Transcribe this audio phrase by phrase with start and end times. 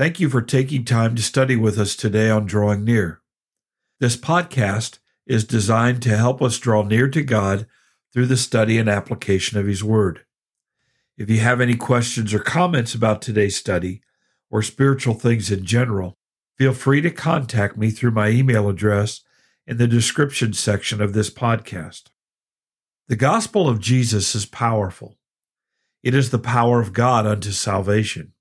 [0.00, 3.20] Thank you for taking time to study with us today on Drawing Near.
[3.98, 7.66] This podcast is designed to help us draw near to God
[8.10, 10.24] through the study and application of His Word.
[11.18, 14.00] If you have any questions or comments about today's study
[14.50, 16.16] or spiritual things in general,
[16.56, 19.20] feel free to contact me through my email address
[19.66, 22.04] in the description section of this podcast.
[23.08, 25.18] The gospel of Jesus is powerful.
[26.02, 28.32] It is the power of God unto salvation.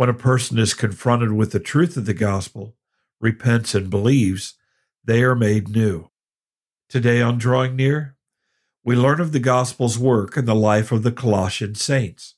[0.00, 2.74] When a person is confronted with the truth of the gospel,
[3.20, 4.54] repents, and believes,
[5.04, 6.08] they are made new.
[6.88, 8.16] Today on Drawing Near,
[8.82, 12.36] we learn of the gospel's work in the life of the Colossian saints.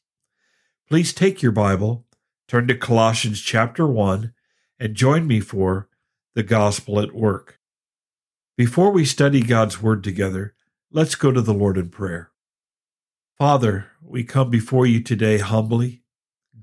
[0.89, 2.05] Please take your Bible,
[2.49, 4.33] turn to Colossians chapter 1,
[4.81, 5.89] and join me for
[6.35, 7.61] the gospel at work.
[8.57, 10.57] Before we study God's word together,
[10.91, 12.33] let's go to the Lord in prayer.
[13.39, 16.03] Father, we come before you today humbly,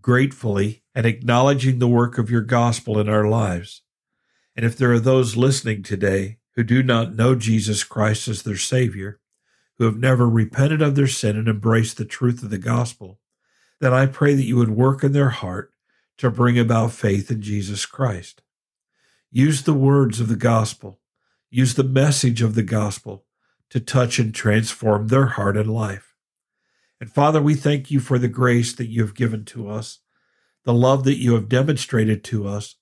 [0.02, 3.84] gratefully, and acknowledging the work of your gospel in our lives.
[4.54, 8.58] And if there are those listening today who do not know Jesus Christ as their
[8.58, 9.22] Savior,
[9.78, 13.18] who have never repented of their sin and embraced the truth of the gospel,
[13.80, 15.72] then I pray that you would work in their heart
[16.18, 18.42] to bring about faith in Jesus Christ.
[19.32, 21.00] Use the words of the gospel,
[21.50, 23.24] use the message of the gospel
[23.70, 26.14] to touch and transform their heart and life.
[27.00, 30.00] And Father, we thank you for the grace that you have given to us
[30.70, 32.76] the love that you have demonstrated to us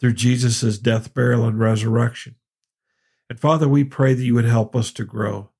[0.00, 2.36] through Jesus' death, burial, and resurrection.
[3.28, 5.50] And Father, we pray that you would help us to grow,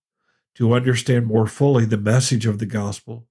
[0.54, 3.26] to understand more fully the message of the gospel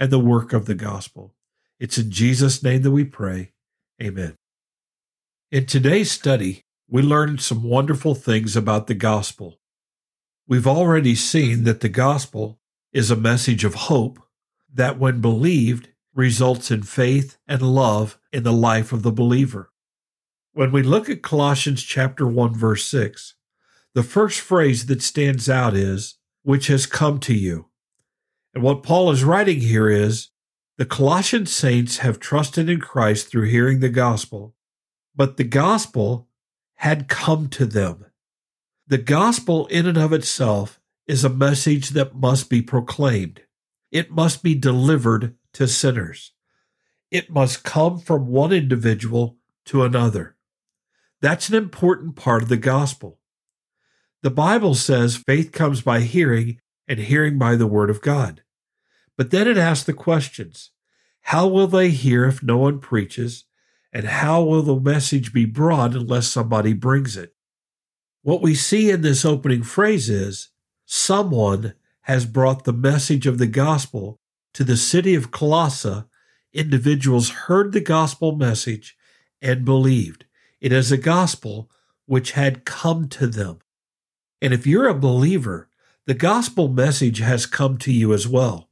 [0.00, 1.36] and the work of the gospel.
[1.78, 3.52] It's in Jesus' name that we pray.
[4.02, 4.36] Amen.
[5.52, 9.60] In today's study, we learned some wonderful things about the gospel.
[10.48, 12.58] We've already seen that the gospel
[12.92, 14.18] is a message of hope
[14.74, 19.70] that, when believed, results in faith and love in the life of the believer.
[20.52, 23.34] When we look at Colossians chapter 1 verse 6,
[23.94, 27.68] the first phrase that stands out is which has come to you.
[28.54, 30.28] And what Paul is writing here is
[30.78, 34.54] the Colossian saints have trusted in Christ through hearing the gospel,
[35.14, 36.28] but the gospel
[36.76, 38.06] had come to them.
[38.86, 43.42] The gospel in and of itself is a message that must be proclaimed.
[43.92, 46.32] It must be delivered to sinners.
[47.10, 49.36] It must come from one individual
[49.66, 50.34] to another.
[51.20, 53.18] That's an important part of the gospel.
[54.22, 56.58] The Bible says faith comes by hearing,
[56.88, 58.42] and hearing by the word of God.
[59.16, 60.70] But then it asks the questions
[61.22, 63.44] How will they hear if no one preaches?
[63.92, 67.34] And how will the message be brought unless somebody brings it?
[68.22, 70.48] What we see in this opening phrase is
[70.86, 74.18] someone has brought the message of the gospel
[74.54, 76.04] to the city of Colossae,
[76.52, 78.96] individuals heard the gospel message
[79.40, 80.24] and believed.
[80.60, 81.70] It is a gospel
[82.06, 83.60] which had come to them.
[84.40, 85.68] And if you're a believer,
[86.06, 88.68] the gospel message has come to you as well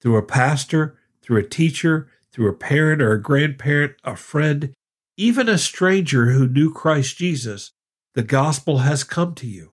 [0.00, 4.72] through a pastor, through a teacher, through a parent or a grandparent, a friend,
[5.16, 7.72] even a stranger who knew Christ Jesus.
[8.14, 9.72] The gospel has come to you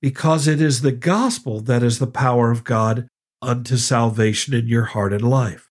[0.00, 3.08] because it is the gospel that is the power of God
[3.42, 5.70] unto salvation in your heart and life.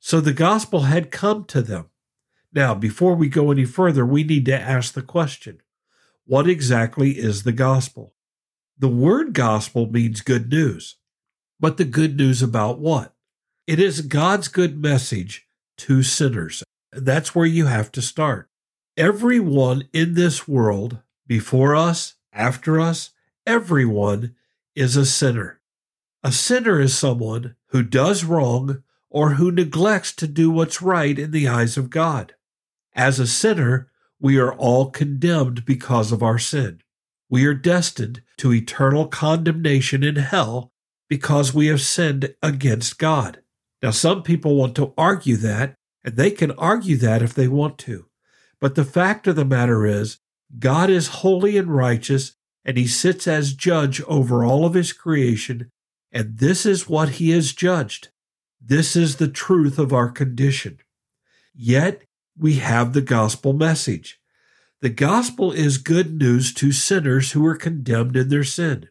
[0.00, 1.90] So the gospel had come to them.
[2.52, 5.60] Now, before we go any further, we need to ask the question
[6.24, 8.14] what exactly is the gospel?
[8.78, 10.96] The word gospel means good news.
[11.58, 13.14] But the good news about what?
[13.66, 15.48] It is God's good message
[15.78, 16.62] to sinners.
[16.92, 18.48] That's where you have to start.
[18.96, 23.10] Everyone in this world, before us, after us,
[23.46, 24.34] everyone
[24.74, 25.60] is a sinner.
[26.22, 31.30] A sinner is someone who does wrong or who neglects to do what's right in
[31.30, 32.34] the eyes of God.
[32.94, 33.90] As a sinner,
[34.20, 36.80] we are all condemned because of our sin.
[37.28, 40.72] We are destined to eternal condemnation in hell
[41.08, 43.42] because we have sinned against God.
[43.82, 47.78] Now, some people want to argue that, and they can argue that if they want
[47.78, 48.06] to.
[48.60, 50.18] But the fact of the matter is,
[50.58, 52.35] God is holy and righteous,
[52.66, 55.70] and he sits as judge over all of his creation,
[56.10, 58.08] and this is what he has judged.
[58.60, 60.78] This is the truth of our condition.
[61.54, 62.02] Yet
[62.36, 64.18] we have the gospel message.
[64.80, 68.88] The gospel is good news to sinners who are condemned in their sin.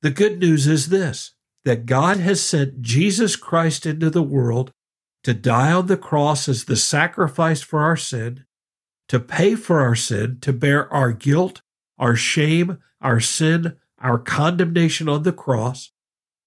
[0.00, 1.34] The good news is this
[1.64, 4.72] that God has sent Jesus Christ into the world
[5.24, 8.44] to die on the cross as the sacrifice for our sin,
[9.08, 11.60] to pay for our sin, to bear our guilt,
[11.98, 15.90] our shame, our sin, our condemnation on the cross,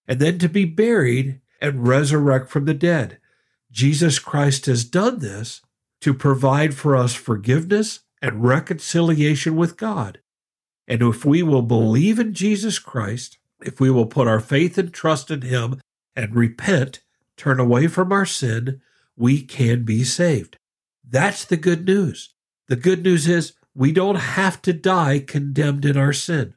[0.07, 3.19] and then to be buried and resurrect from the dead.
[3.71, 5.61] Jesus Christ has done this
[6.01, 10.19] to provide for us forgiveness and reconciliation with God.
[10.87, 14.93] And if we will believe in Jesus Christ, if we will put our faith and
[14.93, 15.79] trust in Him
[16.15, 17.01] and repent,
[17.37, 18.81] turn away from our sin,
[19.15, 20.57] we can be saved.
[21.07, 22.33] That's the good news.
[22.67, 26.53] The good news is we don't have to die condemned in our sin.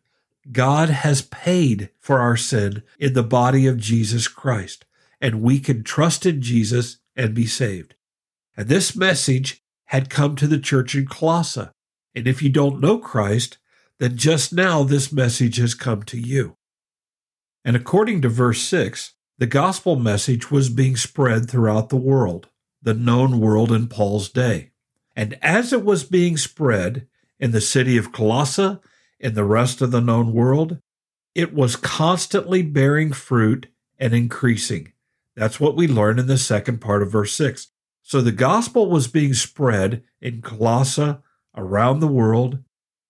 [0.50, 4.84] God has paid for our sin in the body of Jesus Christ,
[5.20, 7.94] and we can trust in Jesus and be saved.
[8.56, 11.69] And this message had come to the church in Colossae.
[12.14, 13.58] And if you don't know Christ,
[13.99, 16.56] then just now this message has come to you.
[17.64, 22.49] And according to verse 6, the gospel message was being spread throughout the world,
[22.82, 24.70] the known world in Paul's day.
[25.16, 27.06] And as it was being spread
[27.38, 28.78] in the city of Colossae,
[29.25, 30.78] and the rest of the known world,
[31.34, 33.69] it was constantly bearing fruit
[33.99, 34.93] and increasing.
[35.34, 37.69] That's what we learn in the second part of verse 6.
[38.02, 41.16] So the gospel was being spread in Colossae
[41.56, 42.58] around the world,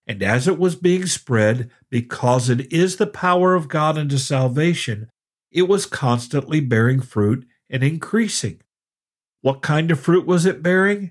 [0.06, 5.10] and as it was being spread, because it is the power of God unto salvation,
[5.50, 8.60] it was constantly bearing fruit and increasing.
[9.40, 11.10] What kind of fruit was it bearing?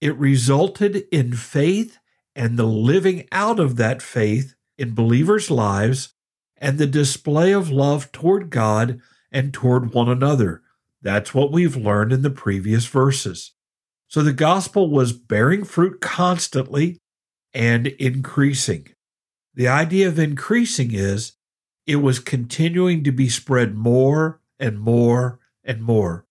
[0.00, 1.98] It resulted in faith
[2.34, 6.14] and the living out of that faith in believers' lives
[6.56, 9.00] and the display of love toward God
[9.30, 10.62] and toward one another.
[11.02, 13.52] That's what we've learned in the previous verses.
[14.08, 16.98] So the gospel was bearing fruit constantly
[17.52, 18.88] and increasing.
[19.54, 21.32] The idea of increasing is
[21.86, 26.26] it was continuing to be spread more and more and more.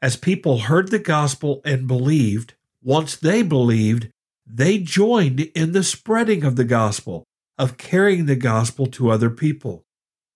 [0.00, 4.10] As people heard the gospel and believed, once they believed,
[4.46, 7.24] they joined in the spreading of the gospel,
[7.56, 9.84] of carrying the gospel to other people.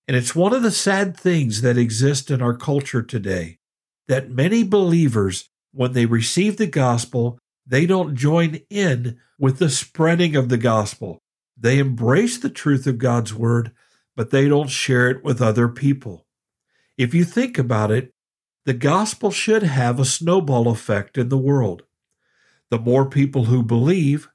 [0.06, 3.58] And it's one of the sad things that exist in our culture today
[4.08, 10.36] that many believers, when they receive the gospel, they don't join in with the spreading
[10.36, 11.18] of the gospel.
[11.56, 13.72] They embrace the truth of God's word,
[14.14, 16.24] but they don't share it with other people.
[16.96, 18.12] If you think about it,
[18.64, 21.82] the gospel should have a snowball effect in the world.
[22.70, 24.28] The more people who believe,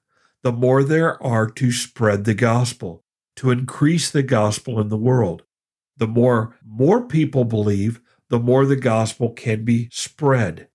[0.44, 3.04] the more there are to spread the gospel,
[3.38, 5.44] to increase the gospel in the world.
[5.98, 10.68] The more more people believe, the more the gospel can be spread.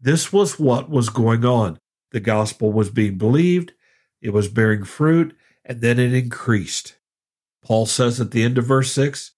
[0.00, 1.78] This was what was going on.
[2.12, 3.72] The gospel was being believed,
[4.22, 6.96] it was bearing fruit, and then it increased.
[7.62, 9.32] Paul says at the end of verse 6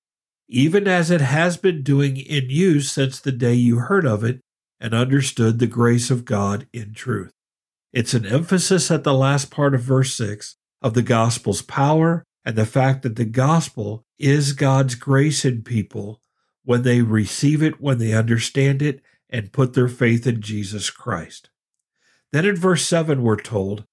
[0.49, 4.41] even as it has been doing in you since the day you heard of it
[4.83, 7.31] and understood the grace of God in truth.
[7.93, 12.57] It's an emphasis at the last part of verse 6 of the gospel's power and
[12.57, 16.21] the fact that the gospel is God's grace in people
[16.65, 19.01] when they receive it, when they understand it,
[19.31, 21.49] and put their faith in Jesus Christ.
[22.33, 23.85] Then in verse 7, we're told,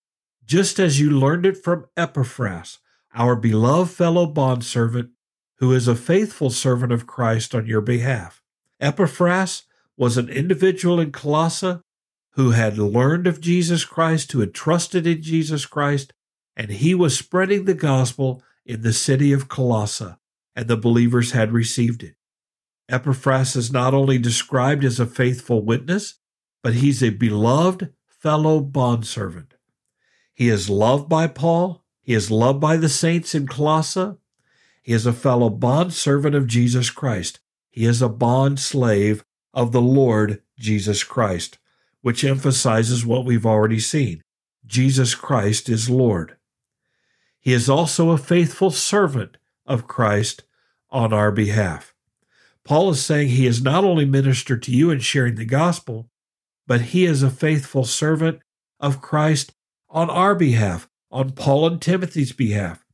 [0.44, 2.80] just as you learned it from Epaphras,
[3.14, 5.12] our beloved fellow bondservant,
[5.58, 8.42] who is a faithful servant of Christ on your behalf.
[8.80, 9.64] Epaphras
[10.00, 11.78] was an individual in Colossae
[12.32, 16.14] who had learned of Jesus Christ, who had trusted in Jesus Christ,
[16.56, 20.16] and he was spreading the gospel in the city of Colossae,
[20.56, 22.16] and the believers had received it.
[22.88, 26.16] Epaphras is not only described as a faithful witness,
[26.64, 29.56] but he's a beloved fellow bondservant.
[30.34, 31.84] He is loved by Paul.
[32.02, 34.16] He is loved by the saints in Colossae.
[34.82, 37.42] He is a fellow bondservant of Jesus Christ.
[37.70, 41.58] He is a bond slave of the Lord Jesus Christ,
[42.02, 44.22] which emphasizes what we've already seen.
[44.66, 46.38] Jesus Christ is Lord.
[47.40, 50.44] He is also a faithful servant of Christ
[50.92, 51.94] on our behalf.
[52.64, 56.10] Paul is saying he has not only ministered to you in sharing the gospel,
[56.68, 58.40] but he is a faithful servant
[58.80, 59.54] of Christ
[59.90, 62.86] on our behalf, on Paul and Timothy's behalf.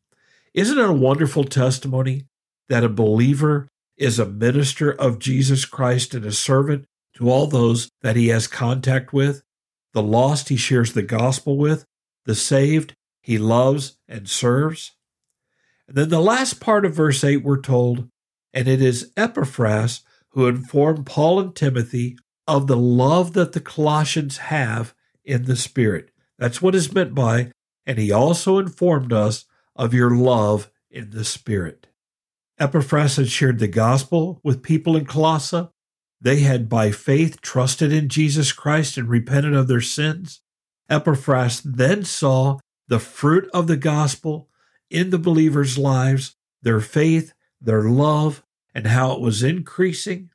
[0.53, 2.27] Isn't it a wonderful testimony
[2.69, 3.67] that a believer
[3.97, 6.85] is a minister of Jesus Christ and a servant
[7.15, 9.43] to all those that he has contact with?
[9.93, 11.85] The lost he shares the gospel with,
[12.25, 14.91] the saved he loves and serves.
[15.87, 18.09] And then the last part of verse 8, we're told
[18.55, 24.37] and it is Epaphras who informed Paul and Timothy of the love that the Colossians
[24.37, 26.09] have in the Spirit.
[26.39, 27.51] That's what is meant by,
[27.85, 31.87] and he also informed us of your love in the Spirit.
[32.57, 35.67] Epaphras had shared the gospel with people in Colossae.
[36.21, 40.41] They had by faith trusted in Jesus Christ and repented of their sins.
[40.89, 44.49] Epaphras then saw the fruit of the gospel
[44.89, 48.43] in the believers' lives, their faith, their love,
[48.73, 50.29] and how it was increasing.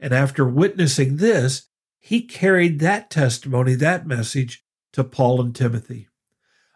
[0.00, 6.08] And after witnessing this, he carried that testimony, that message to Paul and Timothy.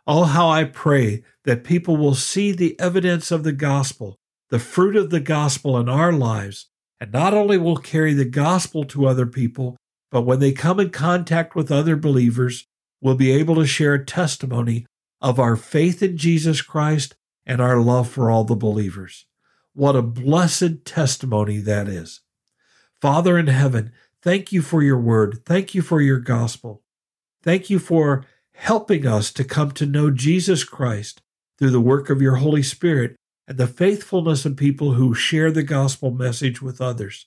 [0.07, 4.19] Oh, how I pray that people will see the evidence of the gospel,
[4.53, 6.67] the fruit of the gospel in our lives,
[7.01, 9.79] and not only will carry the gospel to other people,
[10.11, 12.67] but when they come in contact with other believers,
[13.01, 14.85] will be able to share a testimony
[15.23, 17.15] of our faith in Jesus Christ
[17.47, 19.25] and our love for all the believers.
[19.73, 22.21] What a blessed testimony that is.
[23.01, 23.91] Father in heaven,
[24.21, 25.47] thank you for your word.
[25.47, 26.83] Thank you for your gospel.
[27.43, 31.23] Thank you for helping us to come to know Jesus Christ
[31.59, 33.17] through the work of your Holy Spirit
[33.53, 37.27] and the faithfulness of people who share the gospel message with others.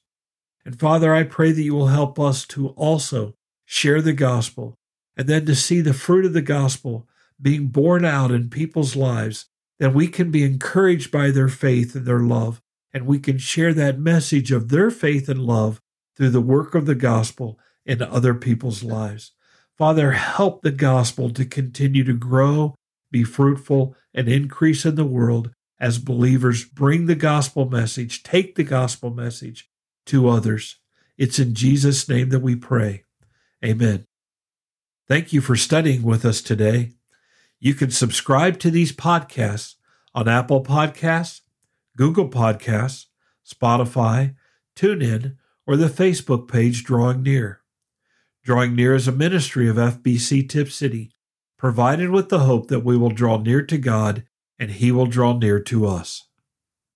[0.66, 4.74] And Father, I pray that you will help us to also share the gospel
[5.16, 7.08] and then to see the fruit of the gospel
[7.40, 9.46] being borne out in people's lives,
[9.78, 12.60] that we can be encouraged by their faith and their love,
[12.92, 15.80] and we can share that message of their faith and love
[16.18, 19.34] through the work of the gospel in other people's lives.
[19.78, 22.74] Father, help the gospel to continue to grow,
[23.12, 28.64] be fruitful, and increase in the world as believers bring the gospel message, take the
[28.64, 29.70] gospel message
[30.06, 30.78] to others.
[31.18, 33.04] It's in Jesus' name that we pray.
[33.64, 34.06] Amen.
[35.08, 36.94] Thank you for studying with us today.
[37.60, 39.76] You can subscribe to these podcasts
[40.14, 41.42] on Apple Podcasts,
[41.98, 43.06] Google Podcasts,
[43.46, 44.36] Spotify,
[44.76, 45.36] TuneIn,
[45.68, 47.62] or the Facebook page Drawing Near.
[48.44, 51.12] Drawing Near is a ministry of FBC Tipp City,
[51.58, 54.24] provided with the hope that we will draw near to God
[54.60, 56.25] and He will draw near to us.